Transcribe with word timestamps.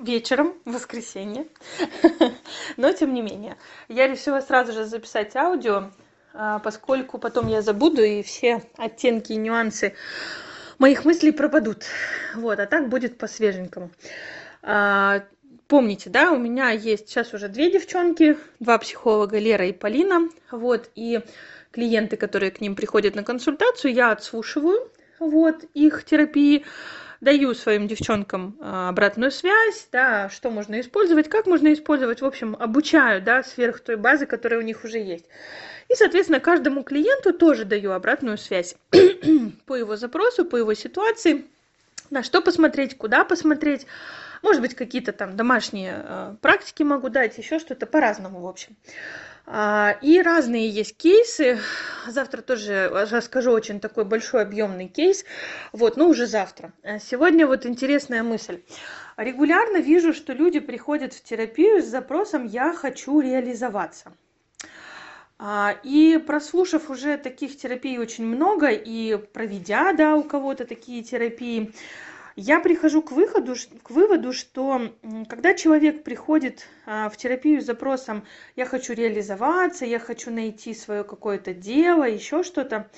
вечером 0.00 0.54
в 0.64 0.72
воскресенье. 0.72 1.46
Но 2.76 2.92
тем 2.92 3.14
не 3.14 3.22
менее. 3.22 3.56
Я 3.88 4.08
решила 4.08 4.40
сразу 4.40 4.72
же 4.72 4.84
записать 4.84 5.36
аудио 5.36 5.90
поскольку 6.62 7.18
потом 7.18 7.48
я 7.48 7.62
забуду 7.62 8.02
и 8.02 8.22
все 8.22 8.62
оттенки 8.76 9.32
и 9.32 9.36
нюансы 9.36 9.94
моих 10.78 11.04
мыслей 11.04 11.32
пропадут. 11.32 11.84
Вот 12.36 12.60
а 12.60 12.66
так 12.66 12.88
будет 12.88 13.18
по 13.18 13.26
свеженькому 13.26 13.90
помните 15.66 16.10
да 16.10 16.30
у 16.32 16.38
меня 16.38 16.70
есть 16.70 17.08
сейчас 17.08 17.34
уже 17.34 17.48
две 17.48 17.70
девчонки 17.70 18.36
два 18.60 18.78
психолога 18.78 19.38
лера 19.38 19.66
и 19.66 19.72
полина. 19.72 20.28
Вот 20.50 20.90
и 20.94 21.20
клиенты 21.72 22.16
которые 22.16 22.50
к 22.50 22.60
ним 22.60 22.76
приходят 22.76 23.14
на 23.14 23.24
консультацию 23.24 23.92
я 23.92 24.12
отслушиваю 24.12 24.90
вот 25.18 25.64
их 25.74 26.04
терапии 26.04 26.64
даю 27.20 27.54
своим 27.54 27.88
девчонкам 27.88 28.56
обратную 28.60 29.30
связь 29.30 29.88
да 29.90 30.28
что 30.30 30.50
можно 30.50 30.80
использовать 30.80 31.28
как 31.28 31.46
можно 31.46 31.72
использовать. 31.72 32.20
В 32.20 32.24
общем 32.24 32.56
обучаю 32.58 33.22
да 33.22 33.42
сверх 33.42 33.80
той 33.80 33.96
базы 33.96 34.26
которая 34.26 34.60
у 34.60 34.62
них 34.62 34.84
уже 34.84 34.98
есть. 34.98 35.26
И 35.88 35.94
соответственно 35.94 36.40
каждому 36.40 36.82
клиенту 36.82 37.32
тоже 37.32 37.64
даю 37.64 37.92
обратную 37.92 38.38
связь 38.38 38.76
по 39.66 39.74
его 39.74 39.96
запросу 39.96 40.44
по 40.44 40.56
его 40.56 40.74
ситуации 40.74 41.46
на 42.10 42.22
что 42.22 42.40
посмотреть 42.40 42.96
куда 42.96 43.24
посмотреть. 43.24 43.86
Может 44.42 44.62
быть 44.62 44.74
какие-то 44.74 45.12
там 45.12 45.36
домашние 45.36 46.36
практики 46.40 46.84
могу 46.84 47.08
дать 47.08 47.36
еще 47.38 47.58
что-то 47.58 47.86
по-разному 47.86 48.40
в 48.40 48.46
общем 48.46 48.76
и 50.02 50.22
разные 50.22 50.68
есть 50.68 50.96
кейсы. 50.96 51.58
Завтра 52.06 52.42
тоже 52.42 52.90
расскажу 53.10 53.50
очень 53.52 53.80
такой 53.80 54.04
большой 54.04 54.42
объемный 54.42 54.88
кейс. 54.88 55.24
Вот 55.72 55.96
но 55.96 56.08
уже 56.08 56.26
завтра. 56.26 56.72
Сегодня 57.00 57.46
вот 57.46 57.64
интересная 57.64 58.22
мысль. 58.22 58.60
Регулярно 59.16 59.78
вижу 59.78 60.12
что 60.12 60.32
люди 60.32 60.60
приходят 60.60 61.14
в 61.14 61.22
терапию 61.22 61.82
с 61.82 61.86
запросом 61.86 62.46
я 62.46 62.72
хочу 62.74 63.20
реализоваться 63.20 64.12
и 65.84 66.22
прослушав 66.26 66.90
уже 66.90 67.16
таких 67.16 67.56
терапий 67.56 67.98
очень 67.98 68.26
много 68.26 68.70
и 68.70 69.16
проведя 69.16 69.92
да 69.92 70.16
у 70.16 70.24
кого-то 70.24 70.66
такие 70.66 71.04
терапии 71.04 71.72
я 72.38 72.60
прихожу 72.60 73.02
к 73.02 73.10
выходу 73.10 73.56
к 73.82 73.90
выводу 73.90 74.32
что 74.32 74.92
когда 75.28 75.54
человек 75.54 76.04
приходит 76.04 76.68
в 76.86 77.12
терапию 77.16 77.60
с 77.60 77.64
запросом 77.64 78.24
я 78.54 78.64
хочу 78.64 78.92
реализоваться 78.92 79.84
я 79.84 79.98
хочу 79.98 80.30
найти 80.30 80.72
свое 80.72 81.02
какое-то 81.02 81.52
дело 81.52 82.04
еще 82.04 82.44
что-то 82.44 82.88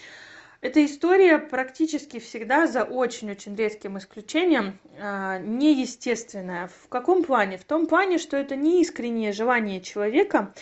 эта 0.60 0.84
история 0.84 1.38
практически 1.38 2.18
всегда 2.18 2.66
за 2.66 2.84
очень 2.84 3.30
очень 3.30 3.56
редким 3.56 3.96
исключением 3.96 4.78
неестественная. 4.98 6.68
В 6.68 6.88
каком 6.90 7.24
плане? 7.24 7.56
В 7.56 7.64
том 7.64 7.86
плане 7.86 8.18
что 8.18 8.36
это 8.36 8.56
не 8.56 8.82
искреннее 8.82 9.32
желание 9.32 9.80
человека 9.80 10.52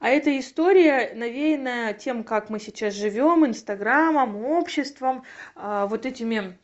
а 0.00 0.08
эта 0.08 0.38
история 0.38 1.12
навеянная 1.14 1.92
тем 1.92 2.24
как 2.24 2.48
мы 2.48 2.58
сейчас 2.58 2.94
живем 2.94 3.44
инстаграмом 3.44 4.34
обществом 4.46 5.24
вот 5.54 6.06
этими 6.06 6.56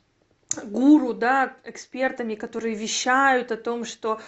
гуру 0.64 1.12
да 1.14 1.54
экспертами 1.64 2.34
которые 2.34 2.74
вещают 2.74 3.52
о 3.52 3.56
том 3.56 3.84
что 3.84 4.20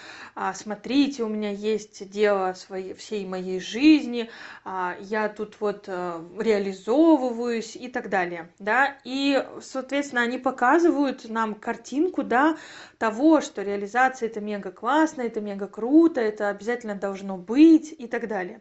смотрите 0.54 1.24
у 1.24 1.28
меня 1.28 1.50
есть 1.50 2.08
дело 2.10 2.54
своей 2.54 2.94
всей 2.94 3.26
моей 3.26 3.60
жизни 3.60 4.30
я 4.64 5.28
тут 5.28 5.56
вот 5.60 5.88
реализовываюсь 5.88 7.76
и 7.76 7.88
так 7.88 8.08
далее 8.08 8.48
да. 8.58 8.96
И 9.04 9.44
соответственно 9.60 10.22
они 10.22 10.38
показывают 10.38 11.28
нам 11.28 11.54
картинку 11.54 12.22
да 12.22 12.56
того 12.98 13.40
что 13.40 13.62
реализация 13.62 14.28
это 14.28 14.40
мега 14.40 14.70
классно 14.70 15.22
это 15.22 15.40
мега 15.40 15.66
круто 15.66 16.20
это 16.20 16.48
обязательно 16.48 16.94
должно 16.94 17.36
быть 17.36 17.94
и 17.96 18.06
так 18.06 18.28
далее. 18.28 18.60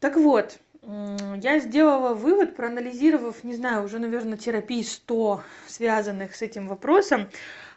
Так 0.00 0.16
вот 0.16 0.58
я 0.82 1.60
сделала 1.60 2.14
вывод 2.14 2.56
проанализировав 2.56 3.44
не 3.44 3.54
знаю 3.54 3.84
уже 3.84 3.98
наверное 3.98 4.36
терапии 4.36 4.82
сто 4.82 5.42
связанных 5.66 6.34
с 6.34 6.42
этим 6.42 6.66
вопросом. 6.68 7.28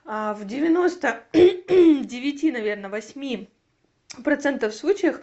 В 0.03 0.39
девяносто 0.43 1.23
девяти 1.33 2.51
наверное 2.51 2.89
восьми 2.89 3.49
процентов 4.23 4.73
случаях 4.73 5.21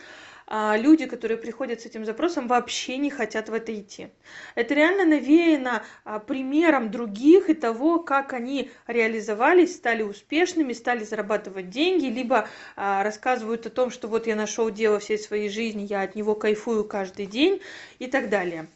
а, 0.54 0.76
люди 0.76 1.06
которые 1.06 1.38
приходят 1.38 1.80
с 1.80 1.86
этим 1.86 2.04
запросом 2.04 2.47
вообще 2.47 2.98
не 2.98 3.10
хотят 3.10 3.48
в 3.48 3.54
это 3.54 3.75
идти. 3.75 4.08
Это 4.54 4.75
реально 4.75 5.04
навеяно 5.06 5.82
а, 6.04 6.19
примером 6.19 6.91
других 6.91 7.48
и 7.48 7.54
того 7.54 8.00
как 8.00 8.32
они 8.32 8.70
реализовались 8.86 9.76
стали 9.76 10.02
успешными 10.02 10.75
стали 10.75 11.04
зарабатывать 11.04 11.70
деньги 11.70 12.06
либо 12.06 12.48
а, 12.76 13.02
рассказывают 13.02 13.66
о 13.66 13.70
том 13.70 13.91
что 13.91 14.08
вот 14.08 14.26
я 14.26 14.36
нашел 14.36 14.70
дело 14.70 14.98
всей 14.98 15.19
своей 15.19 15.48
жизни 15.48 15.86
я 15.88 16.02
от 16.02 16.14
него 16.16 16.34
кайфую 16.34 16.84
каждый 16.84 17.25
день 17.25 17.62
и 17.98 18.06
так 18.06 18.28
далее. 18.28 18.69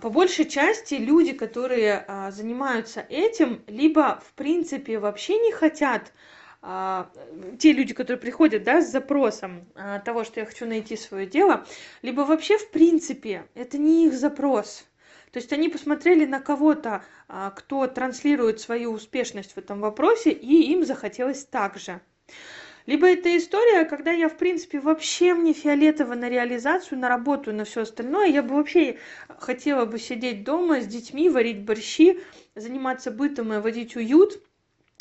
По 0.00 0.10
большей 0.10 0.44
части 0.44 0.94
люди 0.94 1.32
которые 1.32 2.04
занимаются 2.30 3.04
этим 3.08 3.62
либо 3.66 4.22
в 4.24 4.34
принципе 4.34 4.98
вообще 4.98 5.38
не 5.38 5.50
хотят 5.50 6.12
те 6.62 7.72
люди, 7.72 7.92
которые 7.92 8.20
приходят, 8.20 8.62
да, 8.62 8.80
с 8.80 8.90
запросом 8.90 9.66
а, 9.74 9.98
того, 9.98 10.22
что 10.22 10.38
я 10.38 10.46
хочу 10.46 10.64
найти 10.64 10.96
свое 10.96 11.26
дело, 11.26 11.66
либо 12.02 12.20
вообще, 12.20 12.56
в 12.56 12.70
принципе, 12.70 13.46
это 13.54 13.78
не 13.78 14.06
их 14.06 14.14
запрос. 14.14 14.84
То 15.32 15.38
есть 15.38 15.52
они 15.52 15.68
посмотрели 15.68 16.24
на 16.24 16.38
кого-то, 16.38 17.04
а, 17.26 17.50
кто 17.50 17.88
транслирует 17.88 18.60
свою 18.60 18.92
успешность 18.92 19.54
в 19.54 19.58
этом 19.58 19.80
вопросе, 19.80 20.30
и 20.30 20.70
им 20.70 20.84
захотелось 20.84 21.44
так 21.44 21.78
же. 21.78 22.00
Либо 22.86 23.08
это 23.08 23.36
история, 23.36 23.84
когда 23.84 24.12
я, 24.12 24.28
в 24.28 24.36
принципе, 24.36 24.78
вообще 24.78 25.34
мне 25.34 25.52
фиолетово 25.52 26.14
на 26.14 26.28
реализацию, 26.28 26.98
на 26.98 27.08
работу, 27.08 27.52
на 27.52 27.64
все 27.64 27.82
остальное. 27.82 28.26
Я 28.26 28.42
бы 28.42 28.54
вообще 28.54 28.98
хотела 29.38 29.84
бы 29.84 29.98
сидеть 29.98 30.44
дома 30.44 30.80
с 30.80 30.86
детьми, 30.86 31.28
варить 31.28 31.64
борщи, 31.64 32.20
заниматься 32.54 33.10
бытом 33.10 33.52
и 33.52 33.58
водить 33.58 33.96
уют– 33.96 34.40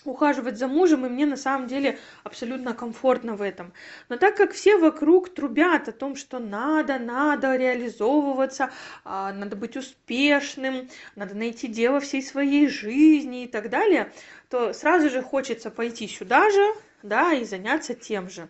ухаживать 0.05 0.57
за 0.57 0.67
мужем, 0.67 1.05
и 1.05 1.09
мне 1.09 1.25
на 1.25 1.37
самом 1.37 1.67
деле 1.67 1.99
абсолютно 2.23 2.73
комфортно 2.73 3.35
в 3.35 3.41
этом. 3.41 3.73
Но 4.09 4.17
так 4.17 4.35
как 4.35 4.53
все 4.53 4.77
вокруг 4.77 5.33
трубят 5.33 5.87
о 5.87 5.91
том, 5.91 6.15
что 6.15 6.39
надо, 6.39 6.99
надо 6.99 7.55
реализовываться, 7.55 8.71
а, 9.03 9.31
надо 9.33 9.55
быть 9.55 9.77
успешным, 9.77 10.89
надо 11.15 11.35
найти 11.35 11.67
дело 11.67 11.99
всей 11.99 12.21
своей 12.21 12.67
жизни 12.67 13.43
и 13.43 13.47
так 13.47 13.69
далее, 13.69 14.11
то 14.49 14.73
сразу 14.73 15.09
же 15.09 15.21
хочется 15.21 15.69
пойти 15.69 16.07
сюда 16.07 16.49
же, 16.49 16.73
да, 17.03 17.33
и 17.33 17.45
заняться 17.45 17.93
тем 17.93 18.29
же. 18.29 18.49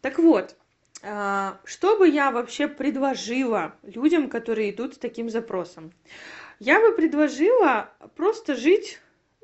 Так 0.00 0.18
вот, 0.18 0.56
а, 1.02 1.58
что 1.64 1.96
бы 1.96 2.08
я 2.08 2.30
вообще 2.30 2.68
предложила 2.68 3.74
людям, 3.82 4.28
которые 4.28 4.70
идут 4.70 4.94
с 4.94 4.98
таким 4.98 5.30
запросом? 5.30 5.92
Я 6.58 6.80
бы 6.80 6.92
предложила 6.92 7.90
просто 8.16 8.54
жить 8.54 9.00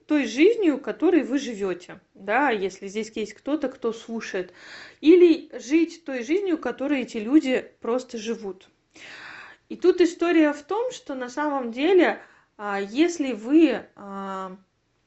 той 0.07 0.27
жизнью, 0.27 0.79
которой 0.79 1.23
вы 1.23 1.39
живете, 1.39 2.01
да, 2.15 2.51
если 2.51 2.89
здесь 2.89 3.11
есть 3.15 3.35
кто-то, 3.35 3.69
кто 3.69 3.93
слушает, 3.93 4.53
или 5.01 5.51
жить 5.59 6.05
той 6.05 6.23
жизнью, 6.23 6.59
которой 6.59 7.03
эти 7.03 7.19
люди 7.19 7.65
просто 7.81 8.19
живут. 8.19 8.69
И 9.69 9.77
тут 9.77 10.01
история 10.01 10.53
в 10.53 10.62
том, 10.62 10.93
что 10.93 11.15
на 11.15 11.31
самом 11.31 11.73
деле, 11.73 12.21
а, 12.59 12.81
если 12.81 13.33
вы 13.33 13.87
а, 13.97 14.57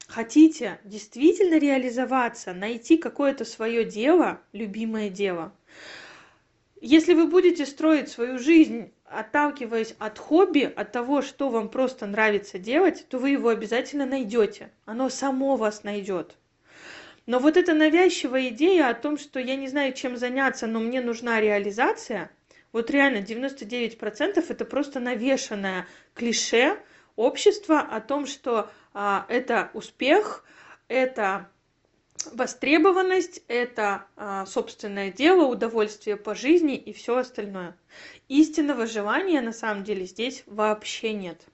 хотите 0.07 0.79
действительно 0.83 1.59
реализоваться, 1.59 2.53
найти 2.53 2.97
какое-то 2.97 3.45
свое 3.45 3.85
дело, 3.85 4.41
любимое 4.53 5.09
дело, 5.09 5.53
если 6.81 7.13
вы 7.13 7.27
будете 7.27 7.65
строить 7.65 8.09
свою 8.09 8.39
жизнь 8.39 8.91
отталкиваясь 9.05 9.95
от 9.99 10.19
хобби, 10.19 10.71
от 10.75 10.91
того, 10.91 11.21
что 11.21 11.49
вам 11.49 11.69
просто 11.69 12.05
нравится 12.05 12.59
делать, 12.59 13.05
то 13.09 13.17
вы 13.17 13.31
его 13.31 13.49
обязательно 13.49 14.05
найдете. 14.05 14.71
Оно 14.85 15.09
само 15.09 15.55
вас 15.55 15.83
найдет. 15.83 16.35
Но 17.25 17.39
вот 17.39 17.57
эта 17.57 17.73
навязчивая 17.73 18.49
идея 18.49 18.89
о 18.89 18.93
том, 18.93 19.17
что 19.17 19.39
я 19.39 19.55
не 19.55 19.67
знаю, 19.67 19.93
чем 19.93 20.17
заняться, 20.17 20.67
но 20.67 20.79
мне 20.79 21.01
нужна 21.01 21.41
реализация, 21.41 22.29
вот 22.71 22.91
реально 22.91 23.19
99% 23.19 24.45
это 24.47 24.65
просто 24.65 24.99
навешенное 24.99 25.87
клише 26.13 26.77
общества 27.15 27.79
о 27.79 28.01
том, 28.01 28.27
что 28.27 28.69
а, 28.93 29.25
это 29.29 29.71
успех, 29.73 30.43
это 30.87 31.49
востребованность 32.31 33.41
это 33.47 34.05
а, 34.15 34.45
собственное 34.45 35.11
дело 35.11 35.45
удовольствие 35.45 36.17
по 36.17 36.35
жизни 36.35 36.75
и 36.75 36.93
все 36.93 37.17
остальное. 37.17 37.75
Истинного 38.27 38.85
желания 38.87 39.41
на 39.41 39.53
самом 39.53 39.83
деле 39.83 40.05
здесь 40.05 40.43
вообще 40.45 41.13
нет. 41.13 41.45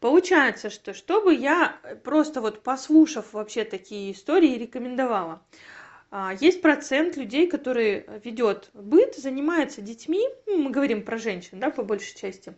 Получается 0.00 0.70
что 0.70 0.94
чтобы 0.94 1.34
я 1.34 1.78
просто 2.04 2.40
вот 2.40 2.62
послушав 2.62 3.32
вообще 3.32 3.64
такие 3.64 4.12
истории 4.12 4.58
рекомендовала. 4.58 5.42
А, 6.10 6.34
есть 6.40 6.62
процент 6.62 7.16
людей 7.16 7.46
которые 7.46 8.20
ведет 8.24 8.70
быт 8.72 9.16
занимается 9.16 9.80
детьми. 9.80 10.26
Ну, 10.46 10.58
мы 10.62 10.70
говорим 10.70 11.04
про 11.04 11.18
женщин 11.18 11.60
да 11.60 11.70
по 11.70 11.82
большей 11.82 12.16
части 12.18 12.54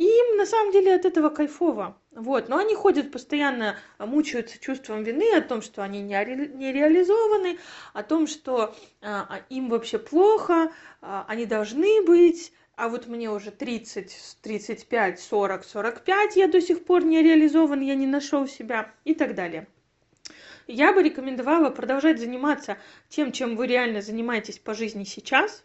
И 0.00 0.04
им 0.04 0.38
на 0.38 0.46
самом 0.46 0.72
деле 0.72 0.94
от 0.94 1.04
этого 1.04 1.28
кайфово. 1.28 1.94
Вот. 2.12 2.48
Но 2.48 2.56
они 2.56 2.74
ходят 2.74 3.12
постоянно, 3.12 3.76
мучаются 3.98 4.58
чувством 4.58 5.02
вины 5.02 5.30
о 5.36 5.42
том, 5.42 5.60
что 5.60 5.82
они 5.82 6.00
не, 6.00 6.18
ре, 6.24 6.48
не 6.48 6.72
реализованы, 6.72 7.58
о 7.92 8.02
том, 8.02 8.26
что 8.26 8.74
а, 9.02 9.42
им 9.50 9.68
вообще 9.68 9.98
плохо, 9.98 10.72
а, 11.02 11.26
они 11.28 11.44
должны 11.44 12.02
быть, 12.02 12.50
а 12.76 12.88
вот 12.88 13.08
мне 13.08 13.30
уже 13.30 13.50
30, 13.50 14.38
35, 14.40 15.20
40, 15.20 15.64
45, 15.64 16.36
я 16.36 16.48
до 16.48 16.62
сих 16.62 16.82
пор 16.86 17.04
не 17.04 17.22
реализован, 17.22 17.82
я 17.82 17.94
не 17.94 18.06
нашел 18.06 18.48
себя 18.48 18.94
и 19.04 19.14
так 19.14 19.34
далее. 19.34 19.66
Я 20.66 20.94
бы 20.94 21.02
рекомендовала 21.02 21.68
продолжать 21.68 22.18
заниматься 22.18 22.78
тем, 23.10 23.32
чем 23.32 23.54
вы 23.54 23.66
реально 23.66 24.00
занимаетесь 24.00 24.58
по 24.58 24.72
жизни 24.72 25.04
сейчас, 25.04 25.62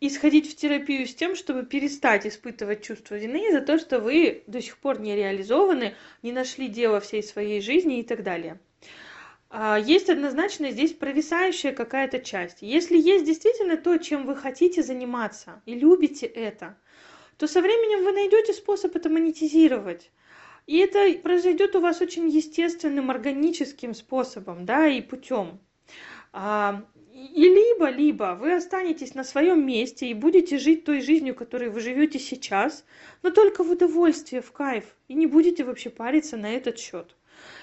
и 0.00 0.08
сходить 0.08 0.50
в 0.50 0.56
терапию 0.56 1.06
с 1.06 1.14
тем, 1.14 1.36
чтобы 1.36 1.64
перестать 1.64 2.26
испытывать 2.26 2.82
чувство 2.82 3.16
вины 3.16 3.52
за 3.52 3.60
то, 3.60 3.78
что 3.78 4.00
вы 4.00 4.42
до 4.46 4.62
сих 4.62 4.78
пор 4.78 4.98
не 4.98 5.14
реализованы, 5.14 5.94
не 6.22 6.32
нашли 6.32 6.68
дело 6.68 7.00
всей 7.00 7.22
своей 7.22 7.60
жизни 7.60 8.00
и 8.00 8.02
так 8.02 8.22
далее. 8.22 8.58
А, 9.50 9.78
есть 9.78 10.08
однозначно 10.08 10.70
здесь 10.70 10.92
провисающая 10.92 11.72
какая-то 11.72 12.20
часть. 12.20 12.58
Если 12.62 12.96
есть 12.96 13.26
действительно 13.26 13.76
то, 13.76 13.98
чем 13.98 14.24
вы 14.24 14.36
хотите 14.36 14.82
заниматься 14.82 15.60
и 15.66 15.74
любите 15.74 16.26
это, 16.26 16.78
то 17.36 17.46
со 17.46 17.60
временем 17.60 18.04
вы 18.04 18.12
найдете 18.12 18.54
способ 18.54 18.96
это 18.96 19.10
монетизировать. 19.10 20.10
И 20.66 20.78
это 20.78 21.12
произойдет 21.18 21.74
у 21.74 21.80
вас 21.80 22.00
очень 22.00 22.28
естественным, 22.28 23.10
органическим 23.10 23.92
способом, 23.92 24.64
да, 24.64 24.86
и 24.86 25.02
путем. 25.02 25.58
А, 27.20 27.32
и 27.34 27.42
либо, 27.42 27.90
либо 27.90 28.36
вы 28.40 28.54
останетесь 28.54 29.14
на 29.14 29.24
своем 29.24 29.66
месте 29.66 30.06
и 30.06 30.14
будете 30.14 30.58
жить 30.58 30.84
той 30.84 31.00
жизнью, 31.00 31.34
которой 31.34 31.68
вы 31.68 31.80
живете 31.80 32.18
сейчас, 32.18 32.84
но 33.22 33.30
только 33.30 33.62
в 33.62 33.70
удовольствие, 33.70 34.42
в 34.42 34.52
кайф, 34.52 34.84
и 35.08 35.14
не 35.14 35.26
будете 35.26 35.64
вообще 35.64 35.90
париться 35.90 36.36
на 36.36 36.50
этот 36.50 36.78
счет. 36.78 37.14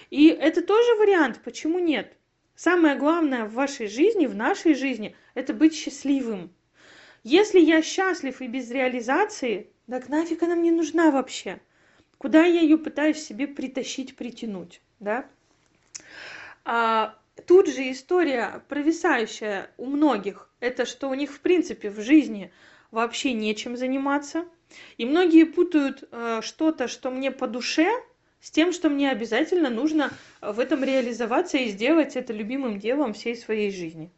И 0.10 0.28
это 0.28 0.62
тоже 0.62 0.96
вариант, 0.96 1.42
почему 1.44 1.80
нет? 1.80 2.14
Самое 2.56 2.96
главное 2.96 3.46
в 3.46 3.54
вашей 3.54 3.88
жизни, 3.88 4.26
в 4.26 4.36
нашей 4.36 4.74
жизни, 4.74 5.16
это 5.36 5.54
быть 5.54 5.76
счастливым. 5.76 6.50
Если 7.24 7.60
я 7.60 7.82
счастлив 7.82 8.42
и 8.42 8.48
без 8.48 8.72
реализации, 8.72 9.70
так 9.88 10.10
нафиг 10.10 10.44
она 10.44 10.56
мне 10.56 10.72
нужна 10.72 11.12
вообще? 11.12 11.60
Куда 12.18 12.46
я 12.46 12.62
ее 12.62 12.78
пытаюсь 12.78 13.24
себе 13.24 13.48
притащить, 13.48 14.16
притянуть, 14.16 14.82
да? 15.00 15.26
Тут 17.46 17.68
же 17.68 17.92
история 17.92 18.64
провисающая 18.68 19.70
у 19.78 19.86
многих, 19.86 20.50
это 20.60 20.86
что 20.86 21.10
у 21.10 21.14
них 21.14 21.32
в 21.32 21.40
принципе 21.42 21.90
в 21.90 22.00
жизни 22.00 22.52
вообще 22.90 23.34
нечем 23.34 23.78
заниматься. 23.78 24.46
И 24.98 25.06
многие 25.06 25.44
путают 25.46 26.04
э, 26.12 26.42
что-то, 26.42 26.88
что 26.88 27.12
мне 27.12 27.32
по 27.32 27.48
душе, 27.48 27.90
с 28.42 28.52
тем, 28.52 28.74
что 28.74 28.90
мне 28.90 29.12
обязательно 29.12 29.70
нужно 29.70 30.12
в 30.42 30.60
этом 30.60 30.84
реализоваться 30.84 31.58
и 31.58 31.70
сделать 31.70 32.16
это 32.16 32.34
любимым 32.34 32.80
делом 32.80 33.14
всей 33.14 33.36
своей 33.36 33.72
жизни. 33.72 34.12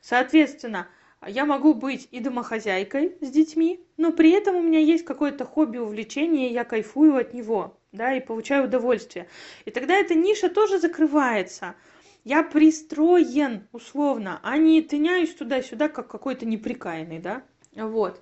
Соответственно, 0.00 0.88
я 1.26 1.46
могу 1.46 1.72
быть 1.72 2.08
и 2.10 2.20
домохозяйкой 2.20 3.16
с 3.20 3.30
детьми, 3.30 3.80
но 3.96 4.12
при 4.12 4.32
этом 4.32 4.56
у 4.56 4.62
меня 4.62 4.80
есть 4.80 5.04
какое-то 5.04 5.44
хобби, 5.44 5.78
увлечение, 5.78 6.50
я 6.50 6.64
кайфую 6.64 7.16
от 7.16 7.32
него, 7.32 7.78
да, 7.92 8.14
и 8.14 8.20
получаю 8.20 8.64
удовольствие. 8.64 9.28
И 9.64 9.70
тогда 9.70 9.94
эта 9.94 10.14
ниша 10.14 10.48
тоже 10.48 10.78
закрывается– 10.78 11.74
я 12.26 12.42
пристроен 12.42 13.68
условно 13.70 14.40
а 14.42 14.58
не 14.58 14.82
тыняюсь 14.82 15.32
туда-сюда 15.32 15.88
как 15.88 16.08
какой-то 16.08 16.44
неприкаянный 16.44 17.20
да? 17.20 17.44
Вот. 17.76 18.20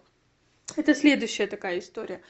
Это 0.76 0.94
следующая 0.94 1.46
такая 1.46 1.78
история. 1.78 2.20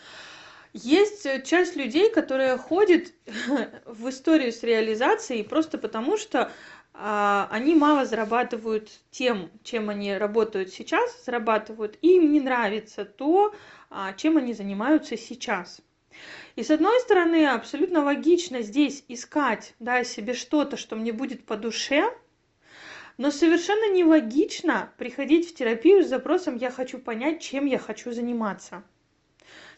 Есть 0.72 1.26
часть 1.44 1.74
людей 1.74 2.12
которые 2.12 2.58
ходят 2.58 3.12
в 3.86 4.08
историю 4.08 4.52
с 4.52 4.62
реализацией 4.62 5.42
просто 5.42 5.76
потому 5.76 6.16
что 6.16 6.52
а, 6.92 7.48
они 7.50 7.74
мало 7.74 8.04
зарабатывают 8.04 8.88
тем 9.10 9.50
чем 9.64 9.90
они 9.90 10.16
работают 10.16 10.70
сейчас 10.70 11.24
зарабатывают 11.24 11.98
и 12.02 12.18
им 12.18 12.30
не 12.30 12.40
нравится 12.40 13.04
то 13.04 13.52
а, 13.90 14.12
чем 14.12 14.36
они 14.36 14.54
занимаются 14.54 15.16
сейчас 15.16 15.80
и 16.56 16.62
с 16.62 16.70
одной 16.70 17.00
стороны, 17.00 17.46
абсолютно 17.46 18.04
логично 18.04 18.62
здесь 18.62 19.04
искать 19.08 19.74
да, 19.80 20.04
себе 20.04 20.34
что-то, 20.34 20.76
что 20.76 20.94
мне 20.94 21.12
будет 21.12 21.44
по 21.44 21.56
душе, 21.56 22.04
но 23.18 23.30
совершенно 23.30 23.92
нелогично 23.92 24.92
приходить 24.96 25.48
в 25.48 25.54
терапию 25.54 26.04
с 26.04 26.08
запросом 26.08 26.56
«я 26.56 26.70
хочу 26.70 26.98
понять, 26.98 27.42
чем 27.42 27.66
я 27.66 27.78
хочу 27.78 28.12
заниматься». 28.12 28.82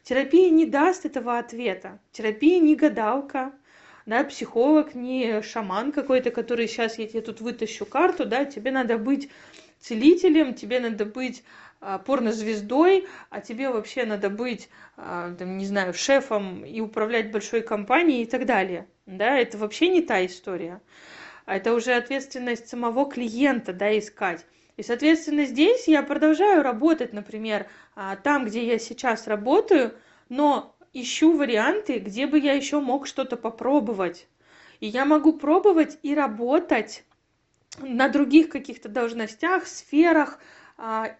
Терапия 0.02 0.50
не 0.50 0.66
даст 0.66 1.04
этого 1.04 1.38
ответа. 1.38 1.98
Терапия 2.12 2.60
не 2.60 2.76
гадалка, 2.76 3.52
да, 4.04 4.22
психолог, 4.22 4.94
не 4.94 5.42
шаман 5.42 5.92
какой-то, 5.92 6.30
который 6.30 6.68
сейчас 6.68 6.98
я 6.98 7.08
тебе 7.08 7.22
тут 7.22 7.40
вытащу 7.40 7.86
карту, 7.86 8.24
да, 8.24 8.44
тебе 8.44 8.70
надо 8.70 8.98
быть 8.98 9.30
целителем, 9.80 10.54
тебе 10.54 10.80
надо 10.80 11.04
быть 11.06 11.42
порнозвездой, 12.04 13.06
а 13.30 13.40
тебе 13.40 13.70
вообще 13.70 14.04
надо 14.04 14.28
быть, 14.30 14.68
а, 14.96 15.32
там, 15.34 15.56
не 15.56 15.66
знаю, 15.66 15.94
шефом 15.94 16.64
и 16.64 16.80
управлять 16.80 17.30
большой 17.30 17.62
компанией 17.62 18.22
и 18.22 18.26
так 18.26 18.46
далее. 18.46 18.88
Да, 19.06 19.38
это 19.38 19.56
вообще 19.56 19.88
не 19.88 20.02
та 20.02 20.24
история. 20.26 20.80
А 21.44 21.56
это 21.56 21.72
уже 21.72 21.92
ответственность 21.92 22.68
самого 22.68 23.08
клиента, 23.08 23.72
да, 23.72 23.96
искать. 23.96 24.44
И, 24.76 24.82
соответственно, 24.82 25.46
здесь 25.46 25.86
я 25.88 26.02
продолжаю 26.02 26.62
работать, 26.62 27.12
например, 27.12 27.66
а, 27.94 28.16
там, 28.16 28.44
где 28.44 28.66
я 28.66 28.78
сейчас 28.78 29.26
работаю, 29.26 29.94
но 30.28 30.76
ищу 30.92 31.36
варианты, 31.36 31.98
где 31.98 32.26
бы 32.26 32.38
я 32.38 32.54
еще 32.54 32.80
мог 32.80 33.06
что-то 33.06 33.36
попробовать. 33.36 34.26
И 34.80 34.86
я 34.86 35.04
могу 35.04 35.32
пробовать 35.34 35.98
и 36.02 36.14
работать 36.14 37.04
на 37.80 38.08
других 38.08 38.48
каких-то 38.48 38.88
должностях, 38.88 39.66
сферах, 39.66 40.38
а, 40.38 40.65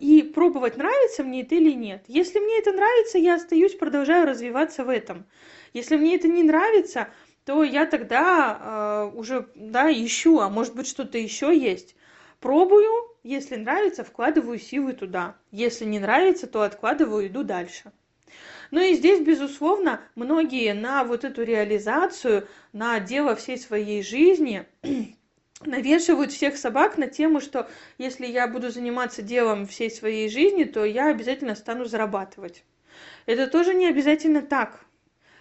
и 0.01 0.23
пробовать, 0.23 0.77
нравится 0.77 1.25
мне 1.25 1.43
это 1.43 1.55
или 1.55 1.73
нет. 1.73 2.05
Если 2.09 2.39
мне 2.39 2.59
это 2.59 2.73
нравится, 2.73 3.19
я 3.19 3.37
остаюсь, 3.37 3.75
продолжаю 3.75 4.27
развиваться 4.27 4.85
в 4.85 4.91
этом. 4.91 5.25
Если 5.73 5.97
мне 5.97 6.17
это 6.17 6.29
не 6.29 6.43
нравится, 6.43 7.09
то 7.47 7.63
я 7.63 7.87
тогда 7.87 9.11
э, 9.13 9.17
уже 9.17 9.49
да, 9.55 9.91
ищу, 9.91 10.41
а 10.41 10.51
может 10.51 10.75
быть 10.75 10.89
что-то 10.89 11.17
еще 11.17 11.57
есть. 11.57 11.95
Пробую, 12.41 12.91
если 13.23 13.57
нравится, 13.57 14.05
вкладываю 14.05 14.59
силы 14.59 14.93
туда. 14.93 15.37
Если 15.53 15.85
не 15.85 15.99
нравится, 15.99 16.47
то 16.47 16.63
откладываю, 16.63 17.27
иду 17.27 17.43
дальше. 17.43 17.93
Ну 18.71 18.81
и 18.81 18.95
здесь, 18.95 19.21
безусловно, 19.21 20.01
многие 20.17 20.75
на 20.75 21.05
вот 21.05 21.25
эту 21.25 21.45
реализацию, 21.45 22.49
на 22.73 22.99
дело 23.01 23.37
всей 23.37 23.59
своей 23.59 24.03
жизни 24.03 24.67
навешивают 25.65 26.33
всех 26.33 26.57
собак 26.57 26.99
на 26.99 27.07
тему, 27.07 27.41
что 27.41 27.69
если 27.99 28.27
я 28.27 28.47
буду 28.47 28.71
заниматься 28.71 29.23
делом 29.23 29.67
всей 29.67 29.91
своей 29.91 30.29
жизни, 30.29 30.65
то 30.65 30.85
я 30.85 31.09
обязательно 31.09 31.55
стану 31.55 31.85
зарабатывать. 31.87 32.65
Это 33.27 33.47
тоже 33.47 33.75
не 33.75 33.87
обязательно 33.87 34.43
так. 34.43 34.85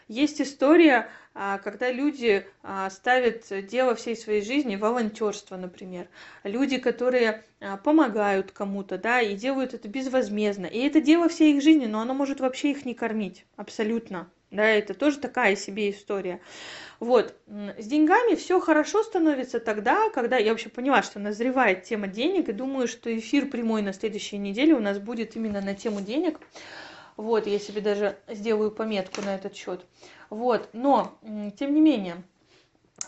Есть 0.07 0.39
история, 0.39 1.10
а, 1.34 1.57
когда 1.57 1.91
люди 1.91 2.45
а, 2.62 2.89
ставят 2.91 3.45
дело 3.67 3.95
всей 3.95 4.15
своей 4.15 4.43
жизни, 4.43 4.75
волонтерство, 4.75 5.57
например. 5.57 6.07
Люди, 6.43 6.77
которые 6.77 7.43
а, 7.60 7.77
помогают 7.77 8.51
кому-то, 8.51 9.00
да, 9.00 9.19
и 9.19 9.36
делают 9.36 9.74
это 9.74 9.88
безвозмездно. 9.88 10.67
И 10.67 10.77
это 10.79 11.01
дело 11.01 11.27
всей 11.27 11.55
их 11.55 11.63
жизни, 11.63 11.88
но 11.88 12.01
оно 12.01 12.13
может 12.13 12.39
вообще 12.39 12.72
их 12.72 12.86
не 12.86 12.93
кормить, 12.93 13.45
абсолютно. 13.55 14.29
Да, 14.55 14.65
это 14.65 14.93
тоже 14.93 15.19
такая 15.19 15.55
себе 15.55 15.91
история. 15.91 16.39
Вот, 17.00 17.35
с 17.47 17.85
деньгами 17.85 18.35
все 18.35 18.59
хорошо 18.59 19.03
становится 19.03 19.59
тогда, 19.59 20.09
когда 20.09 20.38
я 20.38 20.51
вообще 20.51 20.69
поняла, 20.69 21.03
что 21.03 21.19
назревает 21.19 21.83
тема 21.83 22.07
денег, 22.07 22.47
и 22.47 22.53
думаю, 22.53 22.88
что 22.88 23.15
эфир 23.15 23.47
прямой 23.47 23.81
на 23.81 23.91
следующей 23.91 24.38
неделе 24.38 24.74
у 24.74 24.79
нас 24.79 24.97
будет 24.97 25.35
именно 25.35 25.62
на 25.62 25.75
тему 25.75 26.01
денег. 26.01 26.39
Вот, 27.17 27.47
я 27.47 27.59
себе 27.59 27.81
даже 27.81 28.17
сделаю 28.27 28.71
пометку 28.71 29.21
на 29.21 29.35
этот 29.35 29.55
счет. 29.55 29.85
Вот, 30.29 30.69
но, 30.74 31.17
тем 31.57 31.74
не 31.74 31.81
менее, 31.81 32.24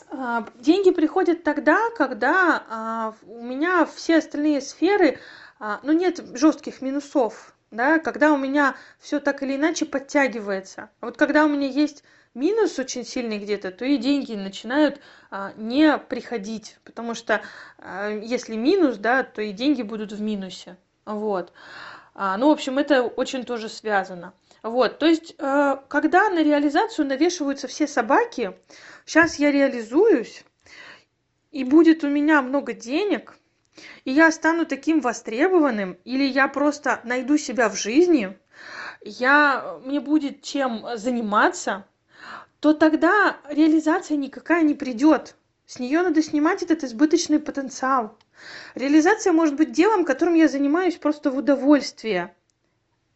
а, 0.09 0.45
деньги 0.59 0.91
приходят 0.91 1.43
тогда, 1.43 1.89
когда 1.91 2.63
а, 2.69 3.13
у 3.25 3.43
меня 3.43 3.85
все 3.85 4.17
остальные 4.17 4.61
сферы, 4.61 5.19
а, 5.59 5.79
ну, 5.83 5.91
нет 5.91 6.21
жестких 6.33 6.81
минусов, 6.81 7.55
да, 7.71 7.99
когда 7.99 8.33
у 8.33 8.37
меня 8.37 8.75
все 8.99 9.19
так 9.19 9.43
или 9.43 9.55
иначе 9.55 9.85
подтягивается. 9.85 10.89
А 10.99 11.07
вот 11.07 11.17
когда 11.17 11.45
у 11.45 11.49
меня 11.49 11.67
есть 11.67 12.03
минус 12.33 12.79
очень 12.79 13.05
сильный 13.05 13.39
где-то, 13.39 13.71
то 13.71 13.85
и 13.85 13.97
деньги 13.97 14.33
начинают 14.33 15.01
а, 15.29 15.53
не 15.57 15.97
приходить, 15.97 16.77
потому 16.83 17.13
что 17.13 17.41
а, 17.77 18.09
если 18.09 18.55
минус, 18.55 18.97
да, 18.97 19.23
то 19.23 19.41
и 19.41 19.51
деньги 19.51 19.81
будут 19.81 20.11
в 20.11 20.21
минусе. 20.21 20.77
Вот. 21.05 21.51
А, 22.13 22.37
ну, 22.37 22.49
в 22.49 22.51
общем, 22.51 22.77
это 22.77 23.03
очень 23.03 23.43
тоже 23.43 23.69
связано. 23.69 24.33
Вот, 24.63 24.97
то 24.97 25.05
есть, 25.05 25.35
э, 25.37 25.77
когда 25.87 26.29
на 26.29 26.43
реализацию 26.43 27.07
навешиваются 27.07 27.67
все 27.67 27.87
собаки, 27.87 28.53
сейчас 29.05 29.37
я 29.37 29.51
реализуюсь, 29.51 30.43
и 31.51 31.63
будет 31.63 32.03
у 32.03 32.09
меня 32.09 32.41
много 32.41 32.73
денег, 32.73 33.37
и 34.05 34.11
я 34.11 34.31
стану 34.31 34.65
таким 34.65 35.01
востребованным, 35.01 35.97
или 36.03 36.23
я 36.23 36.47
просто 36.47 37.01
найду 37.03 37.37
себя 37.37 37.69
в 37.69 37.75
жизни, 37.75 38.37
я, 39.01 39.79
мне 39.85 39.99
будет 39.99 40.41
чем 40.41 40.85
заниматься, 40.95 41.85
то 42.59 42.73
тогда 42.73 43.37
реализация 43.49 44.17
никакая 44.17 44.63
не 44.63 44.73
придет. 44.73 45.35
С 45.65 45.79
нее 45.79 46.01
надо 46.01 46.23
снимать 46.23 46.63
этот 46.63 46.83
избыточный 46.83 47.39
потенциал. 47.39 48.17
Реализация 48.73 49.33
может 49.33 49.55
быть 49.55 49.71
делом, 49.71 50.05
которым 50.05 50.35
я 50.35 50.47
занимаюсь 50.47 50.95
просто 50.95 51.29
в 51.29 51.37
удовольствие, 51.37 52.33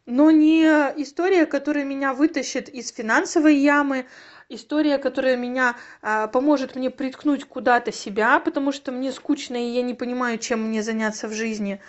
но 0.06 0.32
не 0.32 0.64
история, 0.98 1.46
которая 1.46 1.86
меня 1.86 2.14
вытащит 2.14 2.70
из 2.70 2.92
финансовой 2.92 3.56
ямы, 3.56 4.08
история, 4.56 4.98
которая 4.98 5.38
меня 5.38 5.76
а, 6.02 6.28
поможет 6.28 6.76
мне 6.76 6.90
приткнуть 6.90 7.46
куда-то 7.46 7.92
себя, 7.92 8.40
потому 8.40 8.72
что 8.72 8.92
мне 8.92 9.12
скучно, 9.12 9.56
и 9.56 9.72
я 9.72 9.82
не 9.82 9.94
понимаю, 9.94 10.38
чем 10.38 10.68
мне 10.68 10.84
заняться 10.84 11.28
в 11.28 11.34
жизни. 11.34 11.82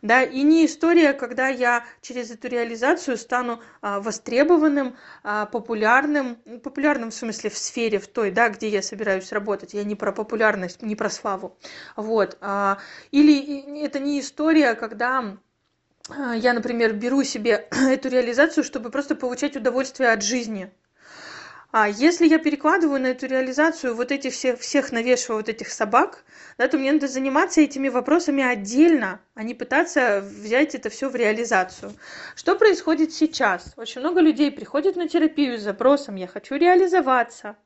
Да, 0.00 0.22
и 0.22 0.42
не 0.42 0.66
история, 0.66 1.12
когда 1.12 1.48
я 1.48 1.84
через 2.02 2.30
эту 2.30 2.48
реализацию 2.48 3.16
стану 3.16 3.60
а, 3.80 4.00
востребованным, 4.00 4.96
а, 5.24 5.46
популярным, 5.46 6.36
популярным 6.62 7.10
в 7.10 7.14
смысле 7.14 7.50
в 7.50 7.58
сфере, 7.58 7.98
в 7.98 8.06
той, 8.06 8.30
да, 8.30 8.48
где 8.48 8.68
я 8.68 8.82
собираюсь 8.82 9.32
работать. 9.32 9.74
Я 9.74 9.84
не 9.84 9.96
про 9.96 10.12
популярность, 10.12 10.82
не 10.82 10.94
про 10.94 11.10
славу. 11.10 11.56
Вот. 11.96 12.38
Или 13.10 13.82
это 13.84 13.98
не 13.98 14.20
история, 14.20 14.74
когда 14.74 15.36
я, 16.36 16.52
например, 16.52 16.94
беру 16.94 17.22
себе 17.24 17.68
эту 17.70 18.08
реализацию, 18.08 18.64
чтобы 18.64 18.90
просто 18.90 19.14
получать 19.14 19.56
удовольствие 19.56 20.10
от 20.10 20.22
жизни. 20.22 20.70
А 21.70 21.86
если 21.86 22.26
я 22.26 22.38
перекладываю 22.38 22.98
на 22.98 23.08
эту 23.08 23.26
реализацию 23.26 23.94
вот 23.94 24.10
этих 24.10 24.32
всех, 24.32 24.58
всех 24.58 24.90
навешиваю 24.90 25.40
вот 25.40 25.50
этих 25.50 25.68
собак, 25.68 26.24
да, 26.56 26.66
то 26.66 26.78
мне 26.78 26.92
надо 26.92 27.08
заниматься 27.08 27.60
этими 27.60 27.90
вопросами 27.90 28.42
отдельно, 28.42 29.20
а 29.34 29.42
не 29.42 29.54
пытаться 29.54 30.22
взять 30.22 30.74
это 30.74 30.88
все 30.88 31.10
в 31.10 31.14
реализацию. 31.14 31.92
Что 32.36 32.56
происходит 32.56 33.12
сейчас? 33.12 33.74
Очень 33.76 34.00
много 34.00 34.22
людей 34.22 34.50
приходят 34.50 34.96
на 34.96 35.08
терапию 35.08 35.58
с 35.58 35.62
запросом 35.62 36.16
«я 36.16 36.26
хочу 36.26 36.54
реализоваться», 36.54 37.56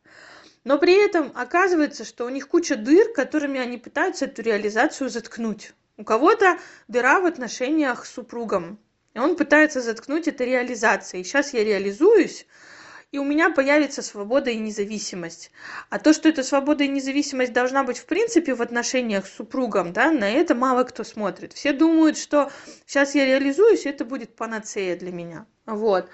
но 0.64 0.78
при 0.78 0.94
этом 0.94 1.30
оказывается, 1.36 2.04
что 2.04 2.24
у 2.24 2.28
них 2.28 2.48
куча 2.48 2.74
дыр, 2.74 3.12
которыми 3.12 3.60
они 3.60 3.78
пытаются 3.78 4.24
эту 4.24 4.42
реализацию 4.42 5.10
заткнуть. 5.10 5.74
У 5.96 6.02
кого-то 6.02 6.58
дыра 6.88 7.20
в 7.20 7.26
отношениях 7.26 8.04
с 8.04 8.14
супругом, 8.14 8.80
и 9.14 9.20
он 9.20 9.36
пытается 9.36 9.80
заткнуть 9.80 10.26
это 10.26 10.42
реализацией. 10.42 11.22
Сейчас 11.22 11.52
я 11.52 11.62
реализуюсь, 11.62 12.46
и 13.12 13.18
у 13.18 13.24
меня 13.24 13.50
появится 13.50 14.00
свобода 14.00 14.50
и 14.50 14.58
независимость. 14.58 15.50
А 15.90 15.98
то, 15.98 16.14
что 16.14 16.30
эта 16.30 16.42
свобода 16.42 16.82
и 16.82 16.88
независимость 16.88 17.52
должна 17.52 17.84
быть 17.84 17.98
в 17.98 18.06
принципе 18.06 18.54
в 18.54 18.62
отношениях 18.62 19.26
с 19.26 19.36
супругом, 19.36 19.92
да, 19.92 20.10
на 20.10 20.28
это 20.30 20.54
мало 20.54 20.84
кто 20.84 21.04
смотрит. 21.04 21.52
Все 21.52 21.72
думают, 21.74 22.16
что 22.16 22.50
сейчас 22.86 23.14
я 23.14 23.26
реализуюсь, 23.26 23.84
и 23.84 23.90
это 23.90 24.06
будет 24.06 24.34
панацея 24.34 24.96
для 24.96 25.12
меня. 25.12 25.46
Вот. 25.66 26.08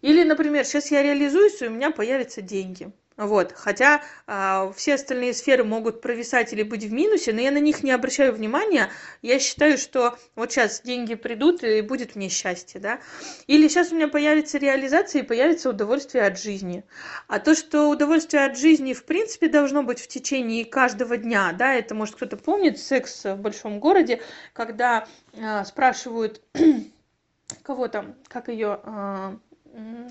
Или, 0.00 0.22
например, 0.22 0.64
сейчас 0.64 0.92
я 0.92 1.02
реализуюсь, 1.02 1.60
и 1.60 1.66
у 1.66 1.70
меня 1.70 1.90
появятся 1.90 2.40
деньги. 2.40 2.92
Вот. 3.16 3.52
Хотя 3.52 4.02
а, 4.26 4.72
все 4.72 4.94
остальные 4.94 5.34
сферы 5.34 5.62
могут 5.62 6.00
провисать 6.00 6.52
или 6.52 6.64
быть 6.64 6.82
в 6.82 6.92
минусе, 6.92 7.32
но 7.32 7.40
я 7.40 7.52
на 7.52 7.58
них 7.58 7.84
не 7.84 7.92
обращаю 7.92 8.32
внимания. 8.32 8.90
Я 9.22 9.38
считаю, 9.38 9.78
что 9.78 10.18
вот 10.34 10.50
сейчас 10.50 10.80
деньги 10.80 11.14
придут 11.14 11.62
и 11.62 11.80
будет 11.80 12.16
мне 12.16 12.28
счастье, 12.28 12.80
да. 12.80 12.98
Или 13.46 13.68
сейчас 13.68 13.92
у 13.92 13.94
меня 13.94 14.08
появится 14.08 14.58
реализация 14.58 15.22
и 15.22 15.24
появится 15.24 15.70
удовольствие 15.70 16.24
от 16.24 16.40
жизни. 16.40 16.84
А 17.28 17.38
то, 17.38 17.54
что 17.54 17.88
удовольствие 17.88 18.44
от 18.44 18.58
жизни 18.58 18.94
в 18.94 19.04
принципе 19.04 19.48
должно 19.48 19.84
быть 19.84 20.00
в 20.00 20.08
течение 20.08 20.64
каждого 20.64 21.16
дня, 21.16 21.52
да, 21.52 21.72
это 21.72 21.94
может 21.94 22.16
кто-то 22.16 22.36
помнит 22.36 22.80
секс 22.80 23.24
в 23.24 23.36
большом 23.36 23.78
городе, 23.78 24.22
когда 24.52 25.06
а, 25.40 25.64
спрашивают 25.64 26.42
кого 27.62 27.86
там, 27.86 28.16
как 28.26 28.48
ее, 28.48 28.80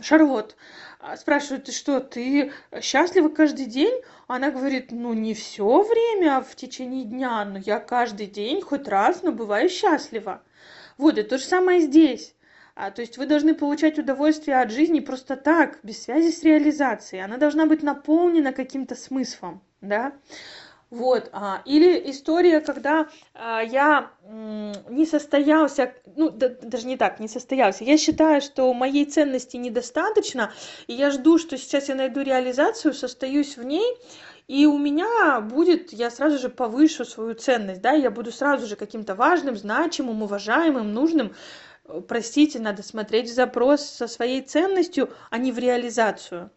Шарлот 0.01 0.55
а, 0.99 1.15
спрашивает, 1.17 1.65
ты 1.65 1.71
что, 1.71 1.99
ты 1.99 2.51
счастлива 2.81 3.29
каждый 3.29 3.65
день? 3.65 4.01
Она 4.27 4.51
говорит, 4.51 4.91
ну 4.91 5.13
не 5.13 5.33
все 5.33 5.81
время 5.83 6.41
в 6.41 6.55
течение 6.55 7.05
дня, 7.05 7.45
но 7.45 7.57
я 7.59 7.79
каждый 7.79 8.27
день 8.27 8.61
хоть 8.61 8.87
раз, 8.87 9.23
но 9.23 9.31
бываю 9.31 9.69
счастлива. 9.69 10.41
Вот, 10.97 11.17
и 11.17 11.23
то 11.23 11.37
же 11.37 11.45
самое 11.45 11.81
здесь. 11.81 12.35
А, 12.75 12.91
то 12.91 13.01
есть 13.01 13.17
вы 13.17 13.25
должны 13.25 13.53
получать 13.53 13.99
удовольствие 13.99 14.59
от 14.59 14.71
жизни 14.71 14.99
просто 14.99 15.35
так, 15.35 15.79
без 15.83 16.03
связи 16.03 16.31
с 16.31 16.43
реализацией. 16.43 17.23
Она 17.23 17.37
должна 17.37 17.65
быть 17.65 17.83
наполнена 17.83 18.51
каким-то 18.51 18.95
смыслом, 18.95 19.61
да. 19.81 20.13
Вот, 20.93 21.31
а, 21.31 21.63
или 21.65 22.11
история, 22.11 22.59
когда 22.59 23.07
а, 23.33 23.61
я 23.61 24.11
не 24.29 25.07
состоялся, 25.07 25.91
ну, 26.15 26.29
да, 26.29 26.49
даже 26.49 26.85
не 26.85 26.97
так, 26.97 27.19
не 27.19 27.27
состоялся. 27.27 27.83
Я 27.83 27.97
считаю, 27.97 28.41
что 28.41 28.71
моей 28.75 29.05
ценности 29.05 29.57
недостаточно, 29.57 30.51
и 30.85 30.93
я 30.93 31.09
жду, 31.09 31.39
что 31.39 31.57
сейчас 31.57 31.89
я 31.89 31.95
найду 31.95 32.21
реализацию, 32.21 32.93
состоюсь 32.93 33.57
в 33.57 33.63
ней, 33.63 33.97
и 34.47 34.67
у 34.67 34.77
меня 34.77 35.41
будет, 35.41 35.91
я 35.93 36.11
сразу 36.11 36.37
же 36.37 36.49
повышу 36.49 37.05
свою 37.05 37.33
ценность, 37.33 37.81
да, 37.81 37.93
я 37.93 38.11
буду 38.11 38.31
сразу 38.31 38.67
же 38.67 38.75
каким-то 38.75 39.15
важным, 39.15 39.57
значимым, 39.57 40.21
уважаемым, 40.21 40.93
нужным. 40.93 41.33
Простите, 42.07 42.59
надо 42.59 42.83
смотреть 42.83 43.33
запрос 43.33 43.81
со 43.81 44.07
своей 44.07 44.43
ценностью, 44.43 45.09
а 45.31 45.39
не 45.39 45.51
в 45.51 45.57
реализацию 45.57 46.51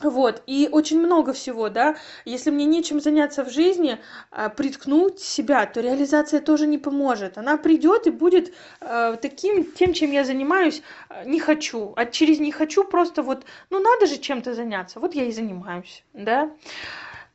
вот 0.00 0.42
и 0.46 0.68
очень 0.72 0.98
много 0.98 1.32
всего 1.32 1.68
да 1.68 1.96
если 2.24 2.50
мне 2.50 2.64
нечем 2.64 3.00
заняться 3.00 3.44
в 3.44 3.50
жизни 3.50 3.98
а, 4.30 4.48
приткнуть 4.48 5.20
себя 5.20 5.66
то 5.66 5.80
реализация 5.80 6.40
тоже 6.40 6.66
не 6.66 6.78
поможет 6.78 7.38
она 7.38 7.56
придет 7.56 8.06
и 8.06 8.10
будет 8.10 8.52
э, 8.80 9.16
таким 9.20 9.64
тем 9.72 9.92
чем 9.92 10.10
я 10.10 10.24
занимаюсь 10.24 10.82
э, 11.08 11.28
не 11.28 11.40
хочу 11.40 11.92
а 11.96 12.06
через 12.06 12.40
не 12.40 12.52
хочу 12.52 12.84
просто 12.84 13.22
вот 13.22 13.44
ну 13.70 13.80
надо 13.80 14.06
же 14.06 14.18
чем-то 14.18 14.54
заняться 14.54 14.98
вот 14.98 15.14
я 15.14 15.24
и 15.24 15.32
занимаюсь 15.32 16.04
да 16.14 16.50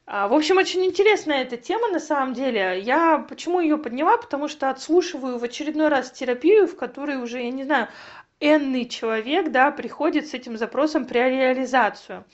а, 0.10 0.30
в 0.30 0.34
общем, 0.34 0.58
очень 0.58 0.86
интересная 0.86 1.42
эта 1.42 1.58
тема 1.58 1.90
на 1.90 2.00
самом 2.00 2.34
деле. 2.34 2.80
Я 2.80 3.18
почему 3.18 3.60
ее 3.60 3.78
подняла? 3.78 4.16
Потому 4.16 4.48
что 4.48 4.70
отслушиваю 4.70 5.38
в 5.38 5.44
очередной 5.44 5.90
раз 5.90 6.12
терапию, 6.12 6.66
в 6.66 6.78
которой 6.78 7.22
уже, 7.22 7.42
я 7.42 7.52
не 7.52 7.66
знаю, 7.66 7.90
энный 8.39 8.86
человек, 8.86 9.51
да, 9.51 9.72
приходит 9.72 10.27
с 10.27 10.34
этим 10.34 10.58
запросом 10.58 11.06
про 11.06 11.29
реализацию. 11.29 12.25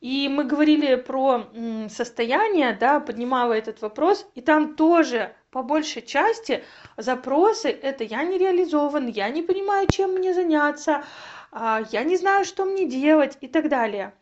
И 0.00 0.28
мы 0.28 0.44
говорили 0.44 0.96
про 0.96 1.46
состояние, 1.88 2.76
да, 2.78 3.00
поднимала 3.00 3.54
этот 3.54 3.80
вопрос, 3.80 4.26
и 4.34 4.42
там 4.42 4.74
тоже 4.74 5.34
по 5.50 5.62
большей 5.62 6.02
части 6.02 6.62
запросы 6.96 7.70
это 7.70 8.04
я 8.04 8.24
не 8.24 8.36
реализован, 8.36 9.06
я 9.06 9.28
не 9.30 9.40
понимаю, 9.40 9.86
чем 9.90 10.14
мне 10.14 10.34
заняться, 10.34 11.04
а, 11.52 11.82
я 11.90 12.02
не 12.02 12.16
знаю, 12.16 12.44
что 12.44 12.64
мне 12.64 12.86
делать 12.86 13.38
и 13.40 13.48
так 13.48 13.68
далее 13.68 14.12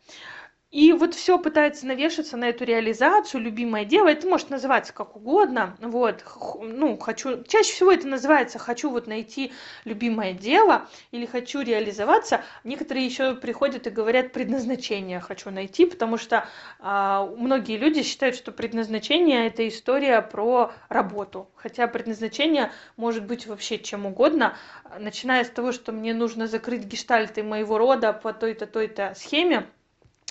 и 0.73 0.91
вот 0.91 1.13
все 1.13 1.37
пытается 1.37 1.85
навешаться 1.85 2.35
на 2.35 2.45
эту 2.45 2.65
реализацию 2.65 3.41
любимое 3.41 3.85
дело 3.85 4.07
это 4.07 4.27
может 4.27 4.49
называться 4.49 4.91
как 4.91 5.15
угодно. 5.15 5.77
Вот 5.79 6.25
ну 6.61 6.97
хочу 6.97 7.43
чаще 7.43 7.71
всего 7.73 7.91
это 7.91 8.07
называется 8.07 8.57
хочу 8.57 8.89
вот 8.89 9.05
найти 9.05 9.53
любимое 9.85 10.33
дело 10.33 10.89
или 11.11 11.27
хочу 11.27 11.61
реализоваться 11.61 12.43
некоторые 12.63 13.05
еще 13.05 13.35
приходят 13.35 13.85
и 13.85 13.91
говорят 13.91 14.33
предназначение 14.33 15.19
хочу 15.19 15.51
найти 15.51 15.85
потому 15.85 16.17
что 16.17 16.47
а, 16.79 17.27
многие 17.37 17.77
люди 17.77 18.01
считают 18.01 18.35
что 18.35 18.51
предназначение 18.51 19.45
это 19.45 19.67
история 19.67 20.23
про 20.23 20.71
работу. 20.89 21.51
Хотя 21.53 21.87
предназначение 21.87 22.71
может 22.97 23.27
быть 23.27 23.45
вообще 23.45 23.77
чем 23.77 24.07
угодно. 24.07 24.57
Начиная 24.97 25.43
с 25.43 25.49
того 25.49 25.71
что 25.71 25.91
мне 25.91 26.15
нужно 26.15 26.47
закрыть 26.47 26.85
гештальты 26.85 27.43
моего 27.43 27.77
рода 27.77 28.11
по 28.11 28.33
той-то 28.33 28.65
той-то 28.65 29.13
схеме 29.15 29.67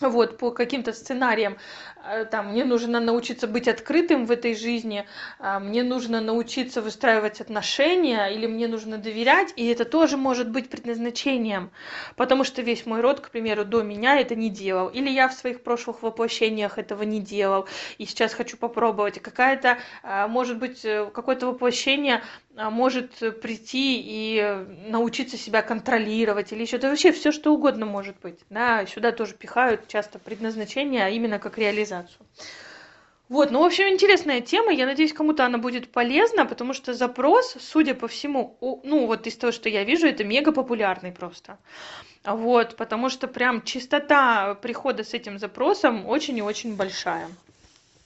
вот 0.08 0.38
по 0.38 0.50
каким-то 0.50 0.92
сценариям. 0.92 1.56
Э, 2.04 2.24
там 2.24 2.52
мне 2.52 2.64
нужно 2.64 3.00
научиться 3.00 3.46
быть 3.46 3.68
открытым 3.68 4.26
в 4.26 4.30
этой 4.30 4.54
жизни 4.54 5.06
а, 5.38 5.60
мне 5.60 5.82
нужно 5.82 6.20
научиться 6.20 6.82
выстраивать 6.82 7.40
отношения 7.40 8.26
или 8.26 8.46
мне 8.46 8.66
нужно 8.68 8.98
доверять 8.98 9.52
и 9.56 9.66
это 9.66 9.84
тоже 9.84 10.16
может 10.16 10.50
быть 10.50 10.68
предназначением. 10.68 11.70
Потому 12.16 12.44
что 12.44 12.62
весь 12.62 12.86
мой 12.86 13.00
род 13.00 13.20
к 13.20 13.30
примеру 13.30 13.64
до 13.64 13.82
меня 13.82 14.18
это 14.20 14.34
не 14.34 14.50
делал. 14.50 14.88
Или 14.88 15.10
я 15.10 15.28
в 15.28 15.34
своих 15.34 15.62
прошлых 15.62 16.02
воплощениях 16.02 16.78
этого 16.78 17.02
не 17.02 17.20
делал. 17.20 17.68
И 17.98 18.06
сейчас 18.06 18.34
хочу 18.34 18.56
попробовать. 18.56 19.20
Какая-то 19.20 19.78
а, 20.02 20.28
может 20.28 20.58
быть 20.58 20.84
э, 20.84 21.08
какое-то 21.12 21.46
воплощение 21.46 22.22
может 22.54 23.14
прийти 23.40 24.02
и 24.04 24.66
научиться 24.88 25.38
себя 25.38 25.62
контролировать 25.62 26.52
или 26.52 26.62
еще 26.62 26.76
да 26.76 26.90
вообще 26.90 27.10
все 27.12 27.32
что 27.32 27.54
угодно 27.54 27.86
может 27.86 28.16
быть. 28.20 28.40
Да 28.50 28.84
сюда 28.86 29.12
тоже 29.12 29.34
пихают 29.34 29.88
часто 29.92 30.18
предназначение 30.18 31.04
а 31.04 31.10
именно 31.10 31.38
как 31.38 31.58
реализацию. 31.58 32.26
Вот 33.28 33.50
ну 33.50 33.60
в 33.60 33.64
общем 33.64 33.88
интересная 33.88 34.40
тема. 34.40 34.72
Я 34.72 34.86
надеюсь 34.86 35.12
кому-то 35.12 35.44
она 35.44 35.58
будет 35.58 35.92
полезна 35.92 36.46
потому 36.46 36.72
что 36.72 36.94
запрос 36.94 37.56
судя 37.60 37.94
по 37.94 38.08
всему 38.08 38.56
ну 38.60 39.06
вот 39.06 39.26
из 39.26 39.36
того 39.36 39.52
что 39.52 39.68
я 39.68 39.84
вижу 39.84 40.06
это 40.06 40.24
мега 40.24 40.52
популярный 40.52 41.12
просто. 41.12 41.58
Вот 42.24 42.76
потому 42.76 43.10
что 43.10 43.28
прям 43.28 43.62
частота 43.62 44.54
прихода 44.54 45.04
с 45.04 45.14
этим 45.14 45.38
запросом 45.38 46.06
очень 46.06 46.38
и 46.38 46.42
очень 46.42 46.74
большая 46.74 47.28